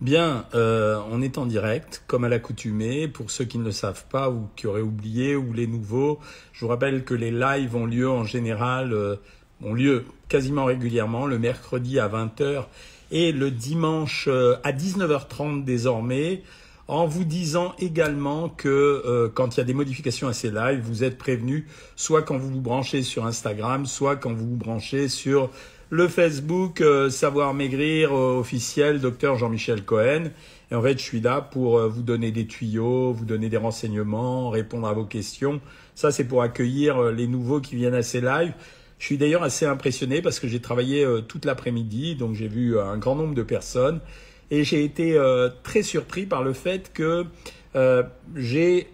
[0.00, 3.08] Bien, euh, on est en direct, comme à l'accoutumée.
[3.08, 6.20] Pour ceux qui ne le savent pas ou qui auraient oublié, ou les nouveaux,
[6.52, 9.16] je vous rappelle que les lives ont lieu en général, euh,
[9.60, 12.66] ont lieu quasiment régulièrement, le mercredi à 20h
[13.10, 16.42] et le dimanche euh, à 19h30 désormais,
[16.86, 21.04] en vous disant également que quand il y a des modifications à ces lives, vous
[21.04, 25.50] êtes prévenus, soit quand vous vous branchez sur Instagram, soit quand vous vous branchez sur
[25.90, 30.24] le Facebook euh, Savoir Maigrir euh, officiel Docteur Jean-Michel Cohen.
[30.70, 33.56] Et en fait, je suis là pour euh, vous donner des tuyaux, vous donner des
[33.56, 35.60] renseignements, répondre à vos questions.
[35.94, 38.52] Ça, c'est pour accueillir les nouveaux qui viennent à ces lives.
[38.98, 42.98] Je suis d'ailleurs assez impressionné parce que j'ai travaillé toute l'après-midi, donc j'ai vu un
[42.98, 44.00] grand nombre de personnes.
[44.50, 45.20] Et j'ai été
[45.62, 47.26] très surpris par le fait que
[48.36, 48.88] j'ai,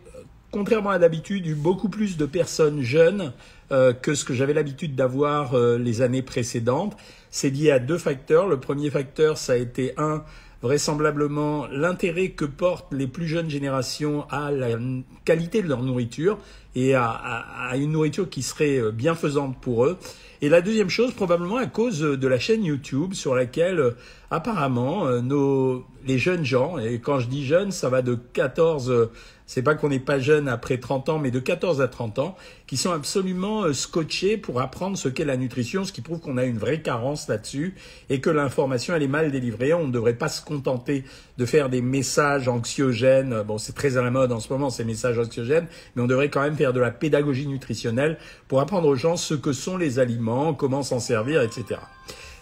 [0.50, 3.30] contrairement à d'habitude, eu beaucoup plus de personnes jeunes euh,
[3.70, 6.96] que ce que j'avais l'habitude d'avoir euh, les années précédentes.
[7.30, 8.46] C'est lié à deux facteurs.
[8.46, 10.22] Le premier facteur, ça a été un,
[10.62, 14.78] vraisemblablement l'intérêt que portent les plus jeunes générations à la
[15.24, 16.38] qualité de leur nourriture
[16.74, 19.98] et à, à, une nourriture qui serait euh, bienfaisante pour eux.
[20.42, 23.94] Et la deuxième chose, probablement à cause de la chaîne YouTube sur laquelle
[24.30, 29.08] apparemment nos, les jeunes gens, et quand je dis jeunes, ça va de 14
[29.46, 32.36] c'est pas qu'on n'est pas jeune après 30 ans, mais de 14 à 30 ans,
[32.66, 36.38] qui sont absolument euh, scotchés pour apprendre ce qu'est la nutrition, ce qui prouve qu'on
[36.38, 37.74] a une vraie carence là-dessus
[38.08, 39.74] et que l'information elle est mal délivrée.
[39.74, 41.04] On ne devrait pas se contenter
[41.36, 43.42] de faire des messages anxiogènes.
[43.42, 46.30] Bon, c'est très à la mode en ce moment ces messages anxiogènes, mais on devrait
[46.30, 49.98] quand même faire de la pédagogie nutritionnelle pour apprendre aux gens ce que sont les
[49.98, 51.80] aliments, comment s'en servir, etc.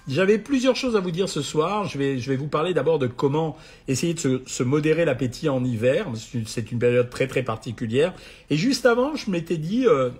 [0.08, 1.84] J'avais plusieurs choses à vous dire ce soir.
[1.86, 5.48] Je vais, je vais vous parler d'abord de comment essayer de se, se modérer l'appétit
[5.48, 6.06] en hiver.
[6.46, 8.12] C'est une période très très particulière.
[8.50, 10.10] Et juste avant, je m'étais dit, euh,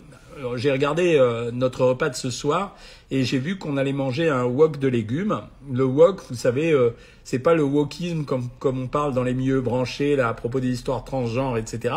[0.56, 2.76] j'ai regardé euh, notre repas de ce soir
[3.10, 5.40] et j'ai vu qu'on allait manger un wok de légumes.
[5.70, 6.90] Le wok, vous savez, euh,
[7.24, 10.60] c'est pas le wokisme comme, comme on parle dans les milieux branchés là à propos
[10.60, 11.94] des histoires transgenres, etc.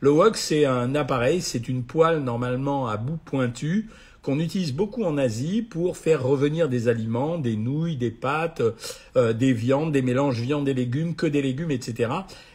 [0.00, 3.88] Le wok, c'est un appareil, c'est une poêle normalement à bout pointu
[4.28, 8.60] qu'on utilise beaucoup en Asie pour faire revenir des aliments, des nouilles, des pâtes,
[9.16, 12.10] euh, des viandes, des mélanges viande et légumes, que des légumes, etc.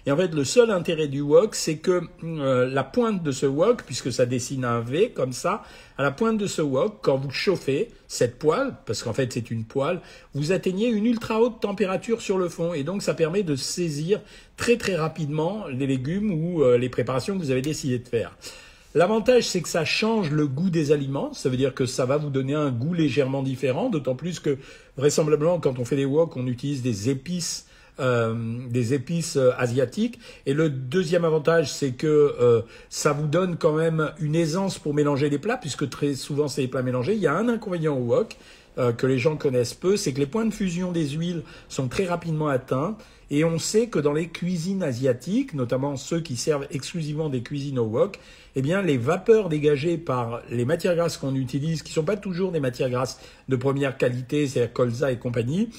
[0.05, 3.47] Et en fait, le seul intérêt du wok, c'est que euh, la pointe de ce
[3.47, 5.63] wok, puisque ça dessine un V comme ça,
[5.97, 9.49] à la pointe de ce wok, quand vous chauffez cette poêle, parce qu'en fait c'est
[9.49, 9.99] une poêle,
[10.35, 14.21] vous atteignez une ultra haute température sur le fond, et donc ça permet de saisir
[14.57, 18.37] très très rapidement les légumes ou euh, les préparations que vous avez décidé de faire.
[18.95, 21.33] L'avantage, c'est que ça change le goût des aliments.
[21.33, 24.57] Ça veut dire que ça va vous donner un goût légèrement différent, d'autant plus que
[24.97, 27.65] vraisemblablement, quand on fait des wok, on utilise des épices.
[27.99, 28.33] Euh,
[28.71, 30.17] des épices euh, asiatiques.
[30.47, 32.07] Et le deuxième avantage, c'est que
[32.41, 36.47] euh, ça vous donne quand même une aisance pour mélanger les plats, puisque très souvent
[36.47, 37.13] c'est des plats mélangés.
[37.13, 38.35] Il y a un inconvénient au wok
[38.75, 42.05] que les gens connaissent peu, c'est que les points de fusion des huiles sont très
[42.05, 42.97] rapidement atteints.
[43.29, 47.79] Et on sait que dans les cuisines asiatiques, notamment ceux qui servent exclusivement des cuisines
[47.79, 48.19] au wok,
[48.55, 52.17] eh bien, les vapeurs dégagées par les matières grasses qu'on utilise, qui ne sont pas
[52.17, 53.19] toujours des matières grasses
[53.49, 55.69] de première qualité, c'est-à-dire colza et compagnie,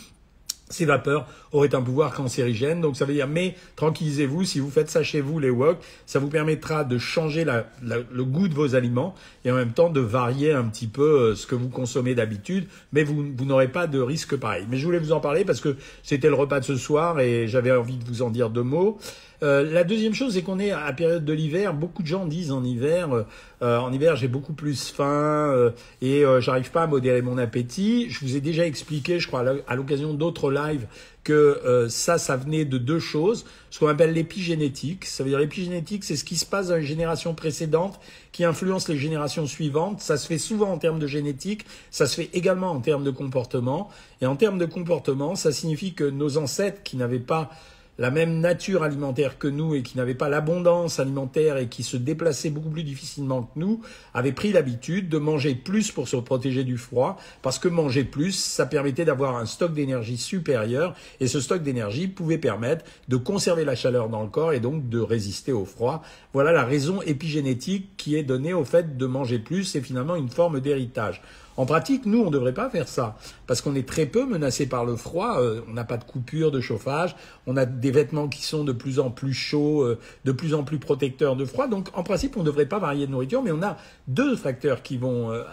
[0.75, 2.81] ces vapeurs auraient un pouvoir cancérigène.
[2.81, 6.19] Donc ça veut dire, mais tranquillisez-vous, si vous faites ça chez vous, les wok, ça
[6.19, 7.47] vous permettra de changer
[7.83, 9.15] le goût de vos aliments
[9.45, 12.67] et en même temps de varier un petit peu euh, ce que vous consommez d'habitude,
[12.93, 14.67] mais vous, vous n'aurez pas de risque pareil.
[14.69, 17.47] Mais je voulais vous en parler parce que c'était le repas de ce soir et
[17.49, 18.99] j'avais envie de vous en dire deux mots.
[19.43, 21.75] Euh, la deuxième chose, c'est qu'on est à la période de l'hiver.
[21.75, 23.23] Beaucoup de gens disent en hiver, euh,
[23.63, 25.73] euh, en hiver j'ai beaucoup plus faim
[26.03, 28.09] et j'arrive pas à modérer mon appétit.
[28.11, 30.87] Je vous ai déjà expliqué, je crois, à l'occasion d'autres lives,
[31.23, 33.47] que ça, ça venait de deux choses.
[33.71, 35.07] Ce qu'on appelle l'épigénétique.
[35.07, 37.99] Ça veut dire l'épigénétique, c'est ce qui se passe dans les générations précédentes
[38.33, 40.01] qui influence les générations suivantes.
[40.01, 43.11] Ça se fait souvent en termes de génétique, ça se fait également en termes de
[43.11, 43.89] comportement.
[44.21, 47.51] Et en termes de comportement, ça signifie que nos ancêtres qui n'avaient pas
[47.99, 51.97] la même nature alimentaire que nous et qui n'avait pas l'abondance alimentaire et qui se
[51.97, 53.81] déplaçait beaucoup plus difficilement que nous,
[54.13, 58.33] avaient pris l'habitude de manger plus pour se protéger du froid, parce que manger plus,
[58.33, 63.65] ça permettait d'avoir un stock d'énergie supérieur, et ce stock d'énergie pouvait permettre de conserver
[63.65, 66.03] la chaleur dans le corps et donc de résister au froid.
[66.33, 70.29] Voilà la raison épigénétique qui est donnée au fait de manger plus, c'est finalement une
[70.29, 71.23] forme d'héritage.
[71.57, 73.17] En pratique, nous, on ne devrait pas faire ça,
[73.47, 76.51] parce qu'on est très peu menacé par le froid, euh, on n'a pas de coupure
[76.51, 77.15] de chauffage,
[77.47, 80.65] on a des vêtements qui sont de plus en plus chauds, euh, de plus en
[80.65, 83.53] plus protecteurs de froid, donc en principe, on ne devrait pas varier de nourriture, mais
[83.53, 83.77] on a
[84.09, 85.45] deux facteurs qui vont euh,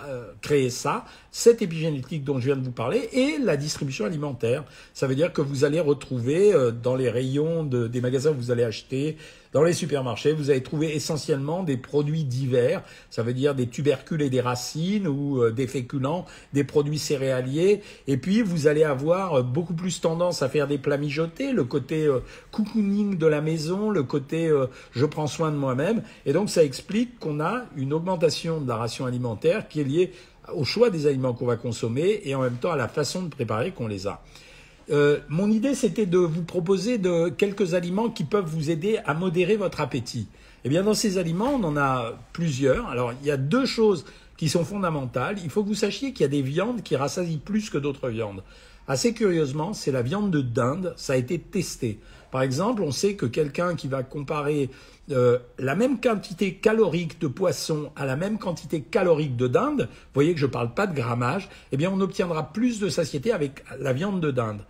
[0.41, 4.63] créer ça, cette épigénétique dont je viens de vous parler, et la distribution alimentaire.
[4.95, 8.63] Ça veut dire que vous allez retrouver dans les rayons des magasins où vous allez
[8.63, 9.17] acheter
[9.53, 14.21] Dans les supermarchés, vous allez trouver essentiellement des produits divers, ça veut dire des tubercules
[14.21, 17.81] et des racines ou euh, des féculents, des produits céréaliers.
[18.07, 21.65] Et puis, vous allez avoir euh, beaucoup plus tendance à faire des plats mijotés, le
[21.65, 22.19] côté euh,
[22.51, 24.49] cocooning de la maison, le côté
[24.91, 26.01] je prends soin de moi-même.
[26.25, 30.13] Et donc, ça explique qu'on a une augmentation de la ration alimentaire qui est liée
[30.53, 33.29] au choix des aliments qu'on va consommer et en même temps à la façon de
[33.29, 34.21] préparer qu'on les a.
[34.91, 39.13] Euh, mon idée, c'était de vous proposer de quelques aliments qui peuvent vous aider à
[39.13, 40.27] modérer votre appétit.
[40.65, 42.87] Eh bien, dans ces aliments, on en a plusieurs.
[42.87, 44.05] Alors, il y a deux choses
[44.37, 45.37] qui sont fondamentales.
[45.43, 48.09] Il faut que vous sachiez qu'il y a des viandes qui rassasient plus que d'autres
[48.09, 48.43] viandes.
[48.87, 50.93] Assez curieusement, c'est la viande de dinde.
[50.97, 51.99] Ça a été testé.
[52.31, 54.69] Par exemple, on sait que quelqu'un qui va comparer
[55.11, 60.13] euh, la même quantité calorique de poisson à la même quantité calorique de dinde, vous
[60.13, 63.31] voyez que je ne parle pas de grammage, eh bien on obtiendra plus de satiété
[63.31, 64.61] avec la viande de dinde.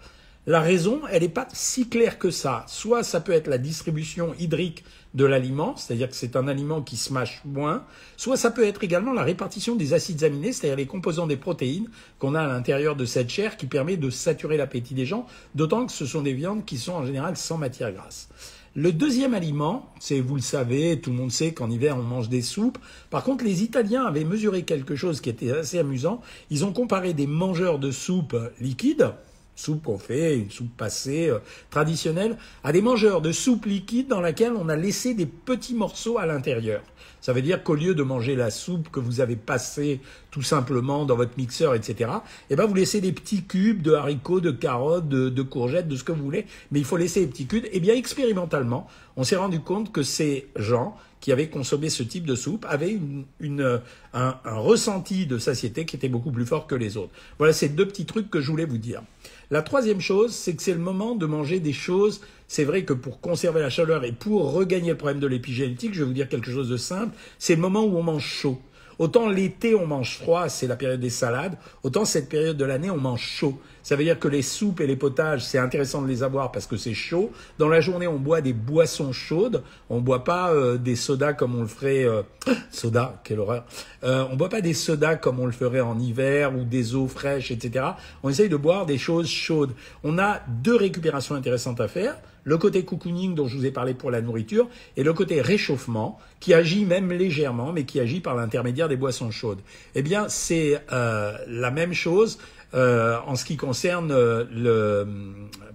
[0.48, 2.66] La raison, elle n'est pas si claire que ça.
[2.68, 4.84] Soit ça peut être la distribution hydrique
[5.14, 7.84] de l'aliment, c'est-à-dire que c'est un aliment qui se mâche moins,
[8.18, 11.90] soit ça peut être également la répartition des acides aminés, c'est-à-dire les composants des protéines
[12.18, 15.86] qu'on a à l'intérieur de cette chair qui permet de saturer l'appétit des gens, d'autant
[15.86, 18.30] que ce sont des viandes qui sont en général sans matière grasse.
[18.74, 22.30] Le deuxième aliment, c'est, vous le savez, tout le monde sait qu'en hiver on mange
[22.30, 22.78] des soupes.
[23.10, 26.22] Par contre, les Italiens avaient mesuré quelque chose qui était assez amusant.
[26.50, 29.12] Ils ont comparé des mangeurs de soupe liquide,
[29.62, 34.22] soupe qu'on fait, une soupe passée euh, traditionnelle, à des mangeurs de soupe liquide dans
[34.22, 36.81] laquelle on a laissé des petits morceaux à l'intérieur.
[37.22, 41.06] Ça veut dire qu'au lieu de manger la soupe que vous avez passée tout simplement
[41.06, 42.10] dans votre mixeur, etc.,
[42.50, 46.04] eh ben vous laissez des petits cubes de haricots, de carottes, de, courgettes, de ce
[46.04, 47.66] que vous voulez, mais il faut laisser des petits cubes.
[47.72, 48.88] Eh bien, expérimentalement,
[49.18, 52.98] on s'est rendu compte que ces gens qui avaient consommé ce type de soupe avaient
[53.40, 53.81] une,
[54.13, 57.12] un, un ressenti de satiété qui était beaucoup plus fort que les autres.
[57.38, 59.04] Voilà ces deux petits trucs que je voulais vous dire.
[59.51, 62.21] La troisième chose, c'est que c'est le moment de manger des choses.
[62.48, 66.00] C'est vrai que pour conserver la chaleur et pour regagner le problème de l'épigénétique, je
[66.00, 68.62] vais vous dire quelque chose de simple, c'est le moment où on mange chaud.
[69.01, 72.92] Autant l'été on mange froid, c'est la période des salades, autant cette période de l'année
[72.92, 73.59] on mange chaud.
[73.81, 76.68] Ça veut dire que les soupes et les potages, c'est intéressant de les avoir parce
[76.68, 77.31] que c'est chaud.
[77.57, 79.63] Dans la journée, on boit des boissons chaudes.
[79.89, 82.03] On ne boit pas euh, des sodas comme on le ferait.
[82.03, 82.21] Euh...
[82.71, 83.65] Soda, quelle horreur.
[84.03, 87.07] Euh, on boit pas des sodas comme on le ferait en hiver ou des eaux
[87.07, 87.86] fraîches, etc.
[88.21, 89.71] On essaye de boire des choses chaudes.
[90.03, 93.94] On a deux récupérations intéressantes à faire le côté cocooning dont je vous ai parlé
[93.94, 94.68] pour la nourriture
[94.98, 99.32] et le côté réchauffement qui agit même légèrement mais qui agit par l'intermédiaire des boissons
[99.32, 99.60] chaudes.
[99.96, 102.40] Eh bien, c'est euh, la même chose
[102.74, 105.08] euh, en ce qui concerne euh, le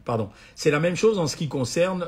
[0.04, 2.06] pardon, c'est la même chose en ce qui concerne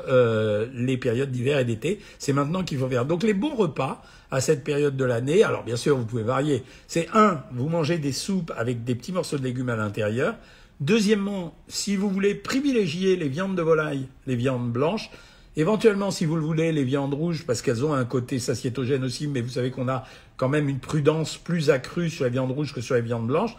[0.73, 1.99] les périodes d'hiver et d'été.
[2.17, 3.05] C'est maintenant qu'il faut faire.
[3.05, 4.01] Donc les bons repas
[4.31, 5.43] à cette période de l'année.
[5.43, 6.63] Alors bien sûr, vous pouvez varier.
[6.87, 10.35] C'est un, vous mangez des soupes avec des petits morceaux de légumes à l'intérieur.
[10.79, 15.11] Deuxièmement, si vous voulez privilégier les viandes de volaille, les viandes blanches,
[15.57, 19.27] éventuellement si vous le voulez, les viandes rouges, parce qu'elles ont un côté satiétogène aussi,
[19.27, 20.05] mais vous savez qu'on a
[20.37, 23.57] quand même une prudence plus accrue sur les viandes rouges que sur les viandes blanches.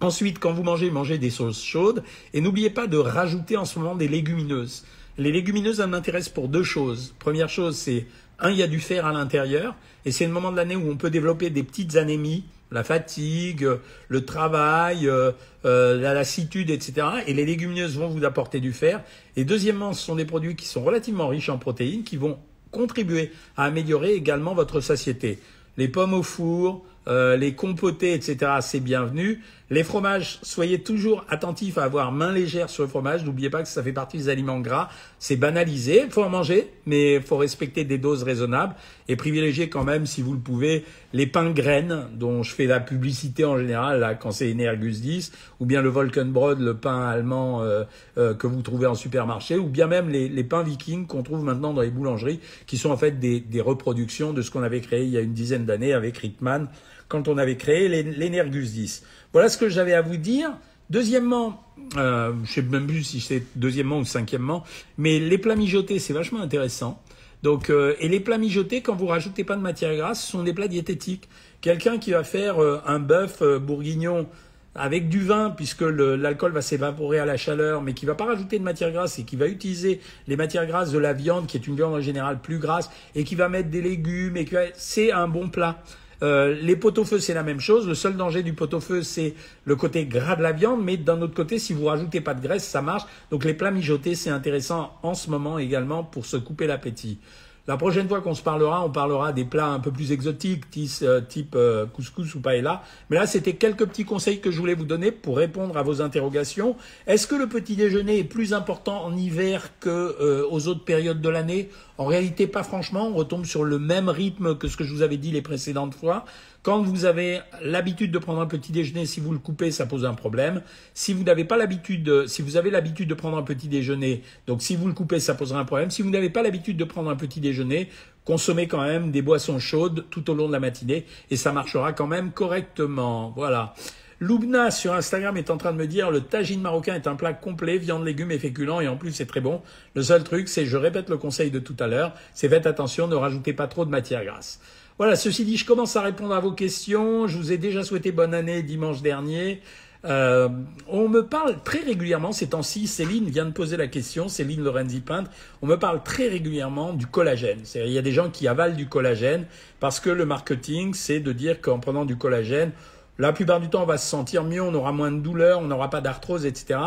[0.00, 2.02] Ensuite, quand vous mangez, mangez des sauces chaudes.
[2.32, 4.84] Et n'oubliez pas de rajouter en ce moment des légumineuses.
[5.18, 7.14] Les légumineuses, elles m'intéressent pour deux choses.
[7.18, 8.06] Première chose, c'est,
[8.38, 9.74] un, il y a du fer à l'intérieur.
[10.06, 13.68] Et c'est le moment de l'année où on peut développer des petites anémies la fatigue,
[14.08, 15.32] le travail, euh,
[15.64, 17.06] euh, la lassitude, etc.
[17.26, 19.02] Et les légumineuses vont vous apporter du fer.
[19.36, 22.38] Et deuxièmement, ce sont des produits qui sont relativement riches en protéines, qui vont
[22.70, 25.38] contribuer à améliorer également votre satiété.
[25.76, 29.42] Les pommes au four, euh, les compotés, etc., c'est bienvenu.
[29.72, 33.24] Les fromages, soyez toujours attentifs à avoir main légère sur le fromage.
[33.24, 34.88] N'oubliez pas que ça fait partie des aliments gras.
[35.20, 38.74] C'est banalisé, il faut en manger, mais il faut respecter des doses raisonnables
[39.06, 42.80] et privilégier quand même, si vous le pouvez, les pains graines, dont je fais la
[42.80, 47.62] publicité en général là, quand c'est Energus 10, ou bien le Volkenbrod, le pain allemand
[47.62, 47.84] euh,
[48.18, 51.44] euh, que vous trouvez en supermarché, ou bien même les, les pains vikings qu'on trouve
[51.44, 54.80] maintenant dans les boulangeries, qui sont en fait des, des reproductions de ce qu'on avait
[54.80, 56.66] créé il y a une dizaine d'années avec Rickman
[57.10, 59.02] quand on avait créé l'Energus 10.
[59.32, 60.52] Voilà ce que j'avais à vous dire.
[60.90, 61.62] Deuxièmement,
[61.96, 64.64] euh, je sais même plus si c'est deuxièmement ou cinquièmement,
[64.98, 67.00] mais les plats mijotés, c'est vachement intéressant.
[67.42, 70.42] Donc, euh, et les plats mijotés, quand vous rajoutez pas de matière grasse, ce sont
[70.42, 71.28] des plats diététiques.
[71.60, 74.26] Quelqu'un qui va faire euh, un bœuf euh, bourguignon
[74.74, 78.58] avec du vin, puisque l'alcool va s'évaporer à la chaleur, mais qui va pas rajouter
[78.58, 81.66] de matière grasse et qui va utiliser les matières grasses de la viande, qui est
[81.66, 85.26] une viande en général plus grasse, et qui va mettre des légumes, et c'est un
[85.26, 85.82] bon plat.
[86.22, 87.86] Euh, les pot-au-feu, c'est la même chose.
[87.86, 89.34] Le seul danger du pot-au-feu, c'est
[89.64, 92.42] le côté gras de la viande, mais d'un autre côté, si vous rajoutez pas de
[92.42, 93.04] graisse, ça marche.
[93.30, 97.18] Donc les plats mijotés, c'est intéressant en ce moment également pour se couper l'appétit.
[97.66, 100.64] La prochaine fois qu'on se parlera, on parlera des plats un peu plus exotiques,
[101.02, 102.82] euh, type euh, couscous ou paella.
[103.10, 106.00] Mais là, c'était quelques petits conseils que je voulais vous donner pour répondre à vos
[106.00, 106.76] interrogations.
[107.06, 111.20] Est-ce que le petit déjeuner est plus important en hiver que euh, aux autres périodes
[111.20, 111.70] de l'année?
[111.98, 113.08] En réalité, pas franchement.
[113.08, 115.94] On retombe sur le même rythme que ce que je vous avais dit les précédentes
[115.94, 116.24] fois.
[116.62, 120.04] Quand vous avez l'habitude de prendre un petit déjeuner, si vous le coupez, ça pose
[120.04, 120.60] un problème.
[120.92, 124.60] Si vous n'avez pas l'habitude, si vous avez l'habitude de prendre un petit déjeuner, donc
[124.60, 125.90] si vous le coupez, ça posera un problème.
[125.90, 127.88] Si vous n'avez pas l'habitude de prendre un petit déjeuner,
[128.26, 131.94] consommez quand même des boissons chaudes tout au long de la matinée et ça marchera
[131.94, 133.32] quand même correctement.
[133.34, 133.72] Voilà.
[134.18, 137.32] Loubna sur Instagram est en train de me dire le tagine marocain est un plat
[137.32, 139.62] complet, viande, légumes et féculents et en plus c'est très bon.
[139.94, 143.08] Le seul truc, c'est, je répète le conseil de tout à l'heure, c'est faites attention,
[143.08, 144.60] ne rajoutez pas trop de matière grasse.
[145.00, 147.26] Voilà, ceci dit, je commence à répondre à vos questions.
[147.26, 149.62] Je vous ai déjà souhaité bonne année dimanche dernier.
[150.04, 150.50] Euh,
[150.88, 155.00] on me parle très régulièrement ces temps-ci, Céline vient de poser la question, Céline Lorenzi
[155.00, 155.30] Peintre,
[155.62, 157.60] on me parle très régulièrement du collagène.
[157.74, 159.46] Il y a des gens qui avalent du collagène
[159.78, 162.72] parce que le marketing, c'est de dire qu'en prenant du collagène,
[163.18, 165.66] la plupart du temps, on va se sentir mieux, on aura moins de douleur, on
[165.66, 166.78] n'aura pas d'arthrose, etc.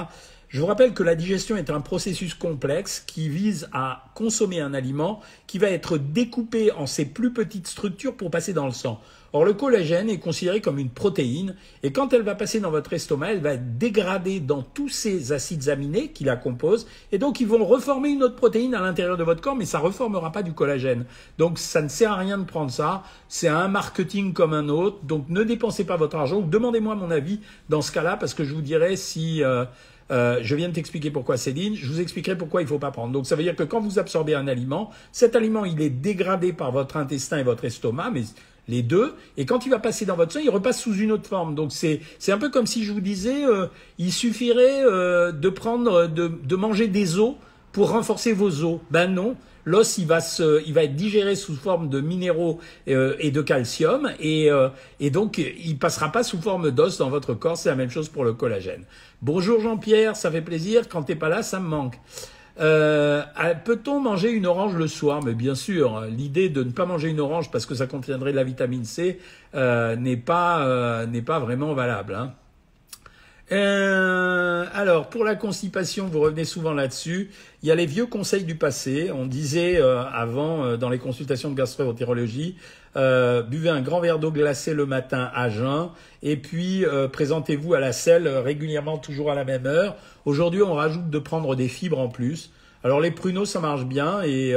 [0.54, 4.76] Je vous rappelle que la digestion est un processus complexe qui vise à consommer un
[4.76, 9.02] aliment qui va être découpé en ses plus petites structures pour passer dans le sang.
[9.36, 12.94] Or, le collagène est considéré comme une protéine et quand elle va passer dans votre
[12.94, 17.40] estomac, elle va être dégradée dans tous ces acides aminés qui la composent et donc
[17.40, 20.32] ils vont reformer une autre protéine à l'intérieur de votre corps, mais ça ne reformera
[20.32, 21.06] pas du collagène.
[21.40, 23.02] Donc, ça ne sert à rien de prendre ça.
[23.28, 25.00] C'est un marketing comme un autre.
[25.02, 26.42] Donc, ne dépensez pas votre argent.
[26.42, 29.66] Demandez-moi mon avis dans ce cas-là parce que je vous dirai si euh,
[30.12, 32.92] euh, je viens de t'expliquer pourquoi Céline, je vous expliquerai pourquoi il ne faut pas
[32.92, 33.14] prendre.
[33.14, 36.54] Donc ça veut dire que quand vous absorbez un aliment, cet aliment il est dégradé
[36.54, 38.24] par votre intestin et votre estomac, mais
[38.68, 41.28] les deux, et quand il va passer dans votre sang, il repasse sous une autre
[41.28, 41.54] forme.
[41.56, 43.68] Donc c'est c'est un peu comme si je vous disais, euh,
[43.98, 47.36] il suffirait euh, de prendre de, de manger des os
[47.74, 48.80] pour renforcer vos os.
[48.90, 53.16] Ben non, l'os il va se, il va être digéré sous forme de minéraux euh,
[53.20, 57.34] et de calcium et, euh, et donc il passera pas sous forme d'os dans votre
[57.34, 57.58] corps.
[57.58, 58.84] C'est la même chose pour le collagène.
[59.22, 60.90] Bonjour Jean-Pierre, ça fait plaisir.
[60.90, 62.00] Quand t'es pas là, ça me manque.
[62.60, 63.24] Euh,
[63.66, 65.24] Peut-on manger une orange le soir?
[65.24, 68.38] Mais bien sûr, l'idée de ne pas manger une orange parce que ça contiendrait de
[68.38, 69.20] la vitamine C
[69.56, 72.14] euh, n'est pas n'est pas vraiment valable.
[72.14, 72.34] Hein.
[73.52, 77.30] Euh, alors, pour la constipation, vous revenez souvent là-dessus.
[77.62, 79.12] Il y a les vieux conseils du passé.
[79.12, 82.56] On disait euh, avant, euh, dans les consultations de gastroentérologie,
[82.96, 85.90] buvez un grand verre d'eau glacée le matin à jeun,
[86.22, 89.96] et puis présentez-vous à la selle régulièrement, toujours à la même heure.
[90.26, 92.52] Aujourd'hui, on rajoute de prendre des fibres en plus.
[92.84, 94.56] Alors les pruneaux, ça marche bien, et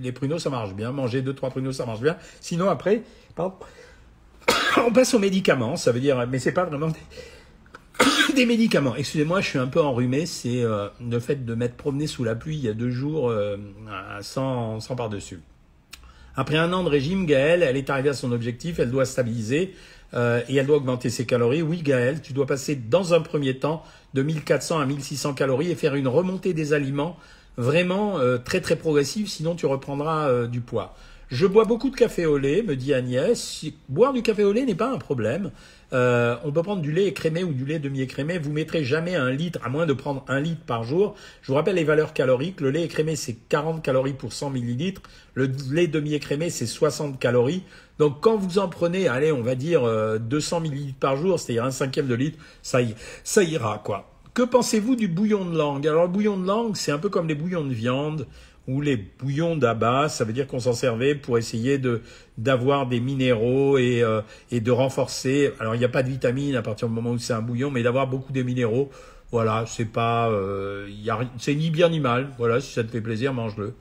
[0.00, 0.92] les pruneaux, ça marche bien.
[0.92, 2.16] Manger deux, trois pruneaux, ça marche bien.
[2.40, 3.02] Sinon, après,
[4.76, 5.74] on passe aux médicaments.
[5.74, 6.92] Ça veut dire, mais c'est pas vraiment
[8.34, 8.94] des médicaments.
[8.96, 10.26] Excusez-moi, je suis un peu enrhumé.
[10.26, 13.30] C'est euh, le fait de m'être promené sous la pluie il y a deux jours
[13.30, 13.56] euh,
[14.20, 15.40] sans, sans par-dessus.
[16.36, 18.78] Après un an de régime, Gaëlle, elle est arrivée à son objectif.
[18.78, 19.74] Elle doit stabiliser
[20.14, 21.62] euh, et elle doit augmenter ses calories.
[21.62, 25.76] Oui, Gaëlle, tu dois passer dans un premier temps de 1400 à 1600 calories et
[25.76, 27.16] faire une remontée des aliments
[27.56, 29.28] vraiment très très progressive.
[29.28, 30.96] Sinon, tu reprendras du poids.
[31.28, 33.64] Je bois beaucoup de café au lait, me dit Agnès.
[33.88, 35.50] Boire du café au lait n'est pas un problème.
[35.94, 38.38] Euh, on peut prendre du lait écrémé ou du lait demi-écrémé.
[38.38, 41.14] Vous mettrez jamais un litre, à moins de prendre un litre par jour.
[41.42, 42.60] Je vous rappelle les valeurs caloriques.
[42.60, 45.02] Le lait écrémé, c'est 40 calories pour 100 millilitres.
[45.34, 47.62] Le lait demi-écrémé, c'est 60 calories.
[47.98, 49.82] Donc quand vous en prenez, allez, on va dire
[50.18, 52.80] 200 euh, millilitres par jour, c'est-à-dire un cinquième de litre, ça,
[53.22, 54.10] ça ira, quoi.
[54.34, 55.86] Que pensez-vous du bouillon de langue?
[55.86, 58.26] Alors le bouillon de langue, c'est un peu comme les bouillons de viande
[58.66, 62.00] ou les bouillons d'abat, ça veut dire qu'on s'en servait pour essayer de
[62.38, 65.52] d'avoir des minéraux et, euh, et de renforcer.
[65.60, 67.70] Alors il n'y a pas de vitamines à partir du moment où c'est un bouillon,
[67.70, 68.90] mais d'avoir beaucoup de minéraux.
[69.30, 70.88] Voilà, c'est pas, euh,
[71.38, 72.30] c'est ni bien ni mal.
[72.38, 73.74] Voilà, si ça te fait plaisir, mange-le.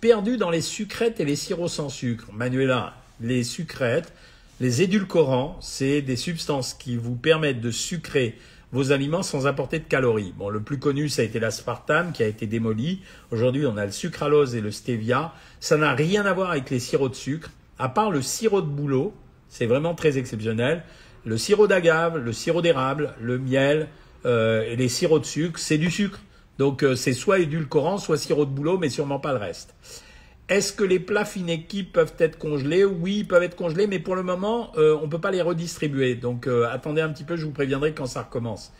[0.00, 2.26] Perdu dans les sucrètes et les sirops sans sucre.
[2.32, 4.12] Manuela, les sucrètes,
[4.60, 8.38] les édulcorants, c'est des substances qui vous permettent de sucrer
[8.74, 10.34] vos aliments sans apporter de calories.
[10.36, 13.02] Bon, le plus connu, ça a été l'aspartame qui a été démoli.
[13.30, 15.32] Aujourd'hui, on a le sucralose et le stevia.
[15.60, 18.66] Ça n'a rien à voir avec les sirops de sucre, à part le sirop de
[18.66, 19.14] bouleau.
[19.48, 20.82] C'est vraiment très exceptionnel.
[21.24, 23.86] Le sirop d'agave, le sirop d'érable, le miel
[24.26, 26.18] euh, et les sirops de sucre, c'est du sucre.
[26.58, 29.76] Donc euh, c'est soit édulcorant, soit sirop de bouleau, mais sûrement pas le reste.
[30.50, 32.84] Est-ce que les plats Fineki peuvent être congelés?
[32.84, 35.40] Oui, ils peuvent être congelés, mais pour le moment, euh, on ne peut pas les
[35.40, 36.16] redistribuer.
[36.16, 38.70] Donc euh, attendez un petit peu, je vous préviendrai quand ça recommence.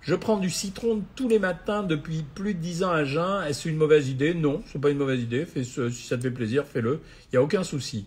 [0.00, 3.44] Je prends du citron tous les matins depuis plus de 10 ans à jeun.
[3.46, 4.32] Est-ce une mauvaise idée?
[4.32, 5.44] Non, ce n'est pas une mauvaise idée.
[5.44, 7.00] Fais si ça te fait plaisir, fais-le.
[7.26, 8.06] Il n'y a aucun souci.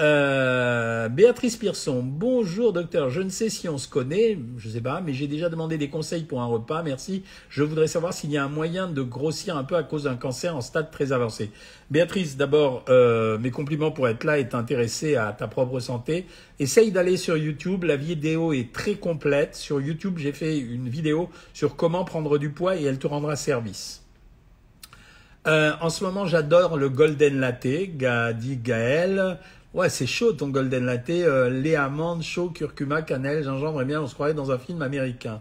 [0.00, 4.80] Euh, Béatrice Pierson, bonjour docteur, je ne sais si on se connaît, je ne sais
[4.80, 7.22] pas, mais j'ai déjà demandé des conseils pour un repas, merci.
[7.50, 10.16] Je voudrais savoir s'il y a un moyen de grossir un peu à cause d'un
[10.16, 11.50] cancer en stade très avancé.
[11.90, 16.24] Béatrice, d'abord, euh, mes compliments pour être là et t'intéresser à ta propre santé.
[16.58, 19.54] Essaye d'aller sur YouTube, la vidéo est très complète.
[19.54, 23.36] Sur YouTube, j'ai fait une vidéo sur comment prendre du poids et elle te rendra
[23.36, 24.02] service.
[25.46, 29.38] Euh, en ce moment, j'adore le Golden Latte, dit Gaël.
[29.72, 34.02] Ouais, c'est chaud ton golden latte, euh, lait amande, chaud, curcuma, cannelle, gingembre, et bien
[34.02, 35.40] on se croirait dans un film américain.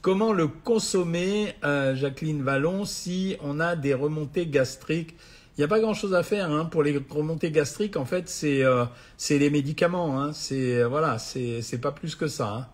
[0.00, 5.16] Comment le consommer, euh, Jacqueline Vallon, si on a des remontées gastriques?
[5.56, 6.64] Il n'y a pas grand-chose à faire hein.
[6.64, 7.98] pour les remontées gastriques.
[7.98, 8.86] En fait, c'est euh,
[9.28, 10.18] les médicaments.
[10.18, 10.32] Hein.
[10.32, 12.48] C'est voilà, c'est pas plus que ça.
[12.48, 12.66] Hein.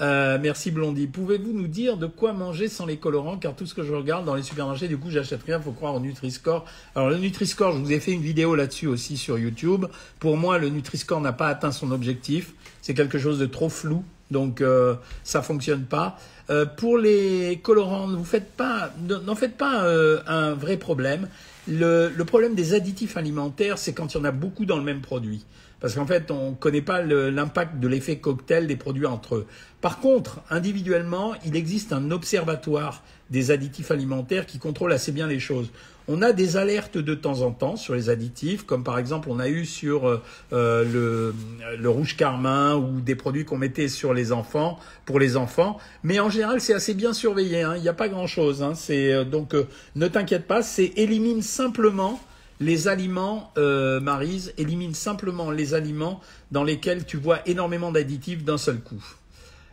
[0.00, 1.06] Euh, merci Blondie.
[1.06, 3.36] Pouvez-vous nous dire de quoi manger sans les colorants?
[3.36, 5.60] Car tout ce que je regarde dans les supermarchés, du coup, j'achète rien.
[5.60, 6.64] Faut croire au Nutri-Score.
[6.94, 9.86] Alors le Nutri-Score, je vous ai fait une vidéo là-dessus aussi sur YouTube.
[10.18, 12.54] Pour moi, le Nutri-Score n'a pas atteint son objectif.
[12.80, 14.94] C'est quelque chose de trop flou, donc euh,
[15.24, 16.18] ça fonctionne pas.
[16.50, 21.28] Euh, pour les colorants, vous faites pas, n'en faites pas euh, un vrai problème.
[21.68, 25.00] Le problème des additifs alimentaires, c'est quand il y en a beaucoup dans le même
[25.00, 25.44] produit
[25.82, 29.46] parce qu'en fait, on ne connaît pas l'impact de l'effet cocktail des produits entre eux.
[29.80, 35.40] Par contre, individuellement, il existe un observatoire des additifs alimentaires qui contrôle assez bien les
[35.40, 35.72] choses.
[36.06, 39.40] On a des alertes de temps en temps sur les additifs, comme par exemple on
[39.40, 40.20] a eu sur euh,
[40.52, 41.34] le,
[41.76, 45.78] le, rouge carmin ou des produits qu'on mettait sur les enfants pour les enfants.
[46.04, 47.62] Mais en général, c'est assez bien surveillé.
[47.62, 47.74] Hein.
[47.76, 48.62] Il n'y a pas grand-chose.
[48.62, 48.74] Hein.
[48.90, 52.20] Euh, donc euh, ne t'inquiète pas, c'est élimine simplement
[52.62, 56.20] les aliments, euh, Marise, élimine simplement les aliments
[56.52, 59.04] dans lesquels tu vois énormément d'additifs d'un seul coup.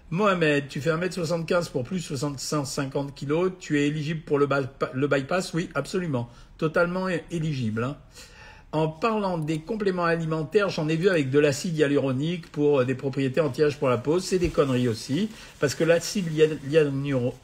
[0.09, 4.47] Mohamed, tu fais 1m75 pour plus de 650 kg, tu es éligible pour le,
[5.07, 5.53] bypass?
[5.53, 6.29] Oui, absolument.
[6.57, 7.83] Totalement éligible.
[7.83, 7.97] Hein.
[8.71, 13.41] En parlant des compléments alimentaires, j'en ai vu avec de l'acide hyaluronique pour des propriétés
[13.41, 14.19] anti-âge pour la peau.
[14.19, 16.27] C'est des conneries aussi, parce que l'acide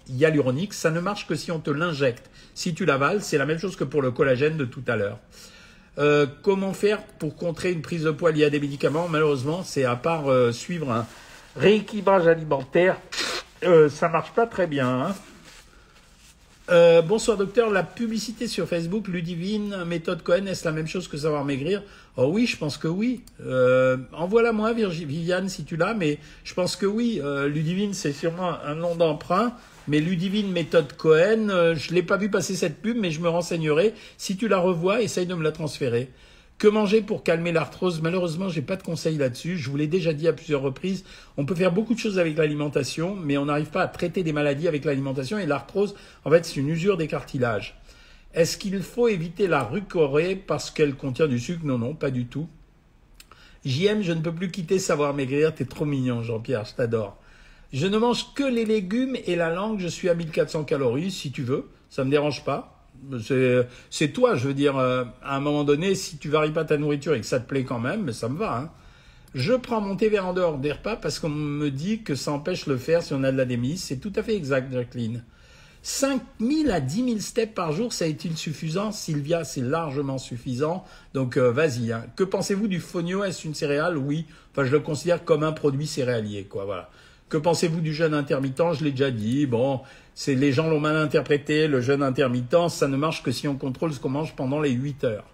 [0.08, 2.30] hyaluronique, ça ne marche que si on te l'injecte.
[2.54, 5.18] Si tu l'avales, c'est la même chose que pour le collagène de tout à l'heure.
[5.98, 9.08] Euh, comment faire pour contrer une prise de poids liée à des médicaments?
[9.08, 11.08] Malheureusement, c'est à part euh, suivre un
[11.56, 12.98] rééquilibrage alimentaire,
[13.64, 14.88] euh, ça marche pas très bien.
[14.88, 15.16] Hein.
[16.72, 21.16] Euh, bonsoir docteur, la publicité sur Facebook, Ludivine, méthode Cohen, est-ce la même chose que
[21.16, 21.84] savoir maigrir?
[22.18, 23.22] Oh oui, je pense que oui.
[23.46, 27.22] Euh, Envoie-la moi, Viviane, si tu l'as, mais je pense que oui.
[27.48, 29.54] Ludivine, c'est sûrement un nom d'emprunt.
[29.88, 33.30] Mais Ludivine méthode Cohen, euh, je l'ai pas vu passer cette pub, mais je me
[33.30, 33.94] renseignerai.
[34.18, 36.10] Si tu la revois, essaye de me la transférer.
[36.58, 38.02] Que manger pour calmer l'arthrose?
[38.02, 39.58] Malheureusement, j'ai pas de conseils là-dessus.
[39.58, 41.04] Je vous l'ai déjà dit à plusieurs reprises.
[41.36, 44.32] On peut faire beaucoup de choses avec l'alimentation, mais on n'arrive pas à traiter des
[44.32, 45.38] maladies avec l'alimentation.
[45.38, 47.78] Et l'arthrose, en fait, c'est une usure des cartilages.
[48.34, 51.66] Est-ce qu'il faut éviter la rucorée parce qu'elle contient du sucre?
[51.66, 52.48] Non, non, pas du tout.
[53.66, 55.54] JM, je ne peux plus quitter savoir maigrir.
[55.54, 56.64] T'es trop mignon, Jean-Pierre.
[56.64, 57.18] Je t'adore.
[57.74, 61.32] Je ne mange que les légumes et la langue, je suis à 1400 calories, si
[61.32, 62.75] tu veux, ça me dérange pas.
[63.90, 66.78] C'est toi, je veux dire, euh, à un moment donné, si tu varies pas ta
[66.78, 68.58] nourriture et que ça te plaît quand même, ça me va.
[68.58, 68.72] Hein.
[69.34, 72.32] Je prends mon thé vert en dehors des repas parce qu'on me dit que ça
[72.32, 73.84] empêche le faire si on a de la démise.
[73.84, 75.24] C'est tout à fait exact, Jacqueline.
[75.82, 78.92] 5000 à 10 000 steps par jour, ça est-il suffisant?
[78.92, 80.84] Sylvia, c'est largement suffisant.
[81.14, 81.92] Donc euh, vas-y.
[81.92, 82.06] Hein.
[82.16, 83.98] Que pensez-vous du fonio Est-ce une céréale?
[83.98, 84.26] Oui.
[84.52, 86.66] Enfin, je le considère comme un produit céréalier, quoi.
[86.66, 86.90] Voilà.
[87.30, 88.74] Que pensez-vous du jeûne intermittent?
[88.78, 89.46] Je l'ai déjà dit.
[89.46, 89.82] Bon,
[90.14, 91.68] c'est les gens l'ont mal interprété.
[91.68, 94.72] Le jeûne intermittent, ça ne marche que si on contrôle ce qu'on mange pendant les
[94.72, 95.26] 8 heures.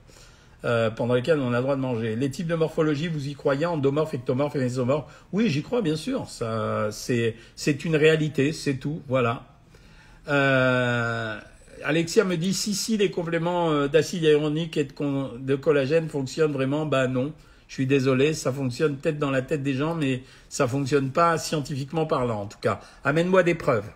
[0.63, 2.15] Euh, pendant lesquelles on a le droit de manger.
[2.15, 3.65] Les types de morphologie, vous y croyez?
[3.65, 6.29] Endomorphe, ectomorphe mésomorphe Oui, j'y crois bien sûr.
[6.29, 7.35] Ça, c'est,
[7.83, 9.01] une réalité, c'est tout.
[9.07, 9.43] Voilà.
[10.27, 11.39] Euh,
[11.83, 16.51] Alexia me dit si si les compléments euh, d'acide hyaluronique et de, de collagène fonctionnent
[16.51, 17.33] vraiment, bah non.
[17.71, 21.37] Je suis désolé, ça fonctionne peut-être dans la tête des gens, mais ça fonctionne pas
[21.37, 22.81] scientifiquement parlant, en tout cas.
[23.05, 23.89] Amène-moi des preuves.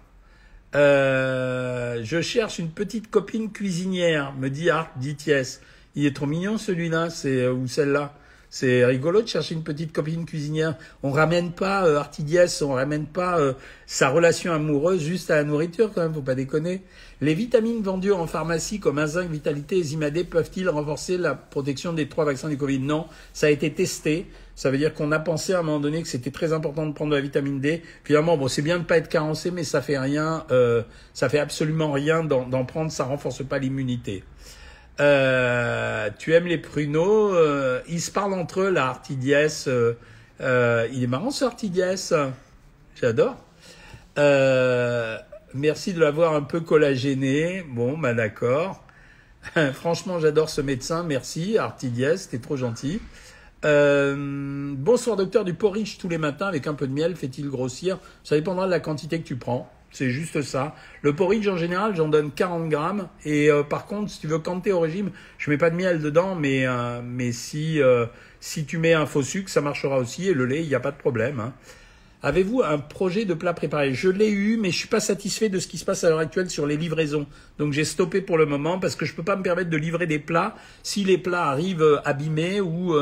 [0.76, 5.60] Euh, je cherche une petite copine cuisinière, me dit Art, dit Thiès.
[5.94, 8.14] Il est trop mignon celui-là, c'est euh, ou celle-là.
[8.58, 10.78] C'est rigolo de chercher une petite copine cuisinière.
[11.04, 13.52] On ramène pas euh, Artidiès, on ramène pas euh,
[13.86, 16.82] sa relation amoureuse juste à la nourriture quand même, faut pas déconner.
[17.20, 21.92] Les vitamines vendues en pharmacie comme un zinc, vitalité et Zimadé peuvent-ils renforcer la protection
[21.92, 22.80] des trois vaccins du Covid?
[22.80, 24.26] Non, ça a été testé.
[24.56, 26.94] Ça veut dire qu'on a pensé à un moment donné que c'était très important de
[26.94, 27.82] prendre de la vitamine D.
[28.06, 30.82] Finalement, bon, c'est bien de ne pas être carencé, mais ça fait rien, euh,
[31.14, 34.24] ça fait absolument rien d'en prendre, ça renforce pas l'immunité.
[35.00, 37.34] Euh, tu aimes les pruneaux.
[37.34, 39.68] Euh, ils se parlent entre eux, là, Artidiès.
[39.68, 39.98] Euh,
[40.42, 42.14] euh, il est marrant, ce Artidiès.
[42.96, 43.36] J'adore.
[45.54, 47.64] merci de l'avoir un peu collagéné.
[47.68, 48.84] Bon, bah d'accord.
[49.74, 51.04] Franchement, j'adore ce médecin.
[51.04, 52.30] Merci, Artidiès.
[52.30, 53.02] T'es trop gentil.
[53.64, 57.98] Bonsoir docteur, du porridge tous les matins avec un peu de miel fait-il grossir?
[58.24, 59.72] Ça dépendra de la quantité que tu prends.
[59.92, 60.76] C'est juste ça.
[61.02, 63.08] Le porridge en général, j'en donne 40 grammes.
[63.24, 66.02] Et euh, par contre, si tu veux es au régime, je mets pas de miel
[66.02, 67.80] dedans, mais, euh, mais si,
[68.40, 70.28] si tu mets un faux sucre, ça marchera aussi.
[70.28, 71.40] Et le lait, il n'y a pas de problème.
[71.40, 71.54] Hein.
[72.24, 73.94] Avez-vous un projet de plat préparé?
[73.94, 76.20] Je l'ai eu, mais je suis pas satisfait de ce qui se passe à l'heure
[76.20, 77.28] actuelle sur les livraisons.
[77.60, 80.08] Donc j'ai stoppé pour le moment parce que je peux pas me permettre de livrer
[80.08, 82.96] des plats si les plats arrivent abîmés ou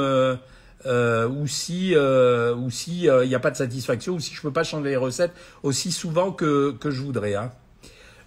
[0.86, 4.34] euh, euh, ou si euh, ou si il n'y a pas de satisfaction ou si
[4.34, 7.36] je peux pas changer les recettes aussi souvent que que je voudrais.
[7.36, 7.52] Hein.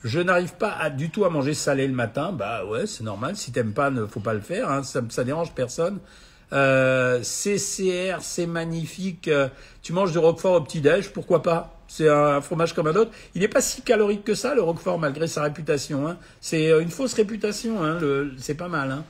[0.04, 2.32] Je n'arrive pas du tout à manger salé le matin.
[2.32, 3.36] Bah ouais, c'est normal.
[3.36, 4.70] Si t'aimes pas, ne faut pas le faire.
[4.70, 4.82] Hein.
[4.82, 5.98] Ça, ça dérange personne.
[6.52, 9.28] Euh, CCR, c'est magnifique.
[9.28, 9.48] Euh,
[9.82, 11.72] tu manges du Roquefort au petit-déj, pourquoi pas?
[11.88, 13.10] C'est un fromage comme un autre.
[13.34, 16.06] Il n'est pas si calorique que ça, le Roquefort, malgré sa réputation.
[16.06, 16.18] Hein.
[16.40, 17.98] C'est euh, une fausse réputation, hein,
[18.38, 19.02] c'est pas mal.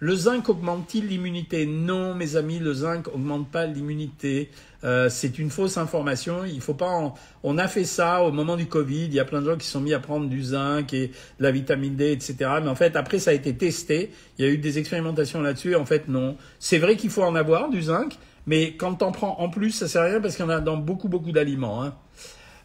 [0.00, 1.66] Le zinc augmente-t-il l'immunité?
[1.66, 4.48] Non, mes amis, le zinc augmente pas l'immunité.
[4.84, 6.44] Euh, c'est une fausse information.
[6.44, 7.14] Il faut pas.
[7.42, 9.06] On a fait ça au moment du Covid.
[9.06, 11.42] Il y a plein de gens qui sont mis à prendre du zinc et de
[11.42, 12.36] la vitamine D, etc.
[12.62, 14.12] Mais en fait, après, ça a été testé.
[14.38, 15.74] Il y a eu des expérimentations là-dessus.
[15.74, 16.36] En fait, non.
[16.60, 19.88] C'est vrai qu'il faut en avoir du zinc, mais quand t'en prends en plus, ça
[19.88, 21.82] sert à rien parce qu'il y en a dans beaucoup, beaucoup d'aliments.
[21.82, 21.94] Hein.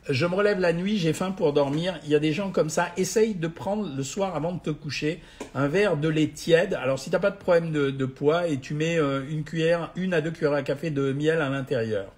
[0.10, 1.98] Je me relève la nuit, j'ai faim pour dormir.
[2.04, 2.90] Il y a des gens comme ça.
[2.98, 5.22] Essaye de prendre le soir avant de te coucher
[5.56, 6.74] un verre de lait tiède.
[6.74, 10.14] Alors si t'as pas de problème de, poids et tu mets euh, une cuillère, une
[10.14, 12.12] à deux cuillères à café de miel à l'intérieur.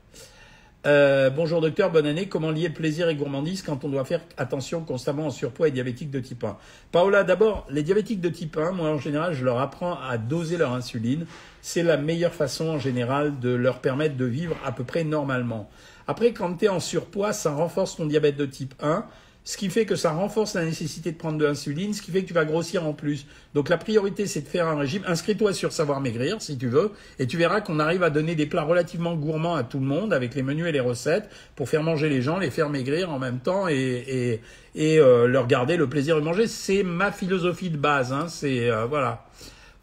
[0.88, 2.28] Euh, bonjour docteur, bonne année.
[2.28, 6.10] Comment lier plaisir et gourmandise quand on doit faire attention constamment en surpoids et diabétique
[6.10, 6.58] de type 1
[6.92, 10.58] Paola, d'abord, les diabétiques de type 1, moi en général, je leur apprends à doser
[10.58, 11.28] leur insuline.
[11.62, 15.70] C'est la meilleure façon en général de leur permettre de vivre à peu près normalement.
[16.08, 19.06] Après, quand tu es en surpoids, ça renforce ton diabète de type 1,
[19.46, 22.24] ce qui fait que ça renforce la nécessité de prendre de l'insuline, ce qui fait
[22.24, 23.28] que tu vas grossir en plus.
[23.54, 25.04] Donc la priorité, c'est de faire un régime.
[25.06, 28.48] Inscris-toi sur Savoir Maigrir, si tu veux, et tu verras qu'on arrive à donner des
[28.48, 31.84] plats relativement gourmands à tout le monde, avec les menus et les recettes, pour faire
[31.84, 34.42] manger les gens, les faire maigrir en même temps et,
[34.74, 36.48] et, euh, leur garder le plaisir de manger.
[36.48, 38.14] C'est ma philosophie de base.
[38.14, 39.26] Hein, c'est euh, voilà.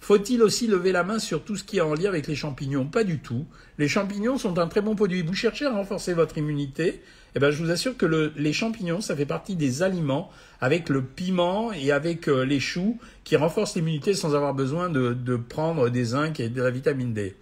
[0.03, 2.87] Faut-il aussi lever la main sur tout ce qui est en lien avec les champignons?
[2.87, 3.47] Pas du tout.
[3.79, 5.23] Les champignons sont un très bon produit.
[5.23, 7.01] Vous cherchez à renforcer votre immunité?
[7.37, 10.29] Eh ben, je vous assure que les champignons, ça fait partie des aliments
[10.61, 15.37] avec le piment et avec euh, les choux qui renforcent l'immunité sans avoir besoin de,
[15.37, 17.37] prendre des zinc et de la vitamine D.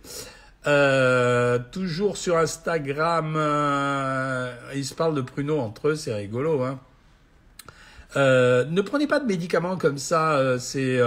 [0.67, 6.63] Euh, toujours sur Instagram, euh, ils se parlent de pruneaux entre eux, c'est rigolo.
[6.63, 6.79] Hein.
[8.17, 11.01] ne prenez pas de médicaments comme ça, c'est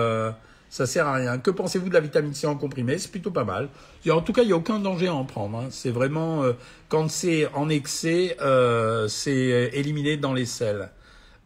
[0.73, 1.37] ça sert à rien.
[1.37, 2.97] Que pensez-vous de la vitamine C en comprimé?
[2.97, 3.69] C'est plutôt pas mal.
[4.09, 5.59] En tout cas, il n'y a aucun danger à en prendre.
[5.59, 5.67] Hein.
[5.69, 6.53] C'est vraiment, euh,
[6.89, 10.89] quand c'est en excès, euh, c'est éliminé dans les selles.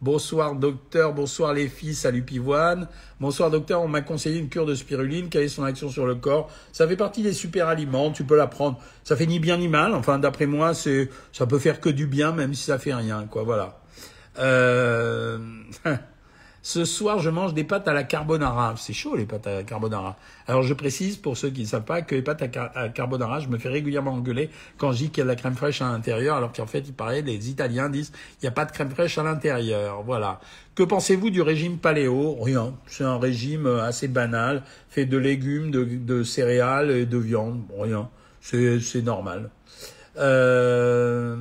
[0.00, 2.88] Bonsoir docteur, bonsoir les filles, salut Pivoine.
[3.20, 6.14] Bonsoir docteur, on m'a conseillé une cure de spiruline, quelle est son action sur le
[6.14, 6.50] corps?
[6.72, 8.80] Ça fait partie des super aliments, tu peux la prendre.
[9.04, 12.06] Ça fait ni bien ni mal, enfin d'après moi, c'est ça peut faire que du
[12.06, 13.78] bien même si ça fait rien, quoi, voilà.
[14.38, 15.38] Euh...
[16.68, 18.74] Ce soir, je mange des pâtes à la carbonara.
[18.76, 20.18] C'est chaud, les pâtes à la carbonara.
[20.46, 23.40] Alors, je précise, pour ceux qui ne savent pas, que les pâtes à, la carbonara,
[23.40, 25.80] je me fais régulièrement engueuler quand je dis qu'il y a de la crème fraîche
[25.80, 28.72] à l'intérieur, alors qu'en fait, il paraît, les Italiens disent, il n'y a pas de
[28.72, 30.02] crème fraîche à l'intérieur.
[30.02, 30.40] Voilà.
[30.74, 32.36] Que pensez-vous du régime paléo?
[32.38, 32.74] Rien.
[32.86, 37.62] C'est un régime assez banal, fait de légumes, de, céréales et de viande.
[37.78, 38.10] Rien.
[38.42, 39.48] C'est normal.
[40.18, 41.34] Euh,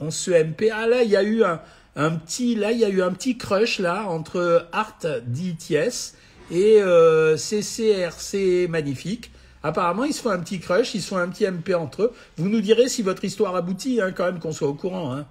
[0.00, 0.70] on se MP.
[0.72, 1.60] Ah là, il y a eu un
[1.98, 6.14] un petit, là, il y a eu un petit crush là entre Art DTS
[6.50, 9.32] et euh, CCRC Magnifique.
[9.64, 12.12] Apparemment, ils se font un petit crush, ils se font un petit MP entre eux.
[12.36, 15.12] Vous nous direz si votre histoire aboutit, hein, quand même, qu'on soit au courant.
[15.12, 15.26] Hein.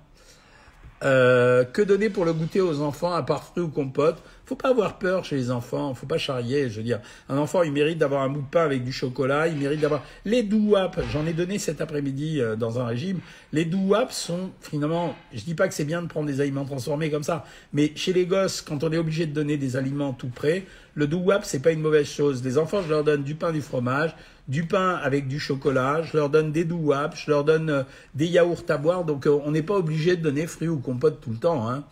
[1.03, 4.69] Euh, que donner pour le goûter aux enfants à part fruits ou compote faut pas
[4.69, 6.69] avoir peur chez les enfants, faut pas charrier.
[6.69, 9.49] Je veux dire, un enfant, il mérite d'avoir un bout de pain avec du chocolat,
[9.49, 10.99] il mérite d'avoir les douaps.
[11.11, 13.19] J'en ai donné cet après-midi euh, dans un régime.
[13.51, 17.11] Les douaps sont finalement, je dis pas que c'est bien de prendre des aliments transformés
[17.11, 20.29] comme ça, mais chez les gosses, quand on est obligé de donner des aliments tout
[20.29, 22.41] prêts, le douap c'est pas une mauvaise chose.
[22.41, 24.15] Les enfants, je leur donne du pain, du fromage,
[24.47, 27.83] du pain avec du chocolat, je leur donne des douaps, je leur donne euh,
[28.15, 29.03] des yaourts à boire.
[29.03, 31.69] Donc euh, on n'est pas obligé de donner fruits ou compotes tout le temps.
[31.69, 31.83] Hein.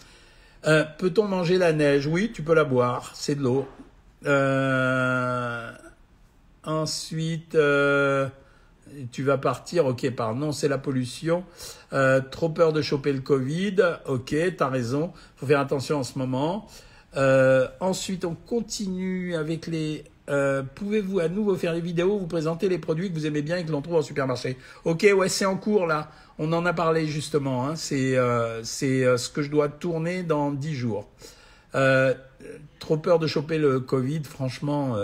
[0.68, 2.08] Euh, peut-on manger la neige?
[2.08, 3.68] Oui, tu peux la boire, c'est de l'eau.
[4.26, 5.72] Euh,
[6.64, 8.28] ensuite, euh,
[9.12, 11.44] tu vas partir, ok, pardon, c'est la pollution.
[12.32, 16.68] trop peur de choper le Covid, ok, t'as raison, faut faire attention en ce moment.
[17.80, 20.04] ensuite, on continue avec les
[20.76, 23.66] pouvez-vous à nouveau faire des vidéos, vous présenter les produits que vous aimez bien et
[23.66, 26.12] que l'on trouve en supermarché Ok, ouais, c'est en cours là.
[26.38, 27.68] On en a parlé justement.
[27.68, 27.76] Hein.
[27.76, 31.08] C'est euh, euh, ce que je dois tourner dans dix jours.
[31.76, 32.14] Euh,
[32.80, 34.96] trop peur de choper le Covid, franchement.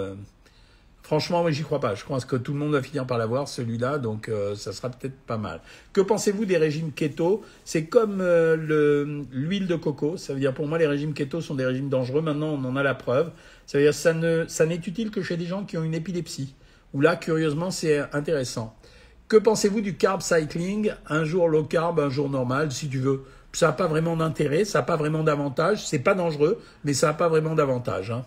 [1.12, 1.93] Franchement, moi, j'y crois pas.
[1.93, 4.88] Je pense que tout le monde va finir par l'avoir, celui-là, donc euh, ça sera
[4.88, 5.60] peut-être pas mal.
[5.91, 7.41] Que pensez-vous des régimes keto?
[7.65, 10.15] C'est comme euh, l'huile de coco.
[10.15, 12.21] Ça veut dire, pour moi, les régimes keto sont des régimes dangereux.
[12.21, 13.32] Maintenant, on en a la preuve.
[13.67, 15.95] Ça veut dire, ça ne, ça n'est utile que chez des gens qui ont une
[15.95, 16.56] épilepsie.
[16.93, 18.74] Où là, curieusement, c'est intéressant.
[19.28, 20.93] Que pensez-vous du carb cycling?
[21.08, 23.26] Un jour low carb, un jour normal, si tu veux.
[23.52, 25.86] Ça n'a pas vraiment d'intérêt, ça n'a pas vraiment d'avantage.
[25.86, 28.12] C'est pas dangereux, mais ça n'a pas vraiment d'avantage.
[28.12, 28.24] Hein.